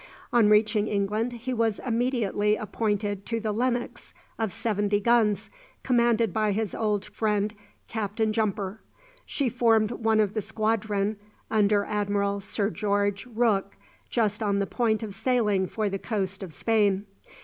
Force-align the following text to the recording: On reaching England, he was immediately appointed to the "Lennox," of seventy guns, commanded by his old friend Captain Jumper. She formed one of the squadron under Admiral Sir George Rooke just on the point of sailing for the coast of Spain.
On 0.33 0.49
reaching 0.49 0.87
England, 0.87 1.31
he 1.33 1.53
was 1.53 1.77
immediately 1.77 2.55
appointed 2.55 3.23
to 3.27 3.39
the 3.39 3.51
"Lennox," 3.51 4.15
of 4.39 4.51
seventy 4.51 4.99
guns, 4.99 5.51
commanded 5.83 6.33
by 6.33 6.53
his 6.53 6.73
old 6.73 7.05
friend 7.05 7.53
Captain 7.87 8.33
Jumper. 8.33 8.81
She 9.27 9.47
formed 9.47 9.91
one 9.91 10.19
of 10.19 10.33
the 10.33 10.41
squadron 10.41 11.17
under 11.51 11.85
Admiral 11.85 12.39
Sir 12.39 12.71
George 12.71 13.27
Rooke 13.27 13.77
just 14.09 14.41
on 14.41 14.57
the 14.57 14.65
point 14.65 15.03
of 15.03 15.13
sailing 15.13 15.67
for 15.67 15.87
the 15.87 15.99
coast 15.99 16.41
of 16.41 16.51
Spain. 16.51 17.05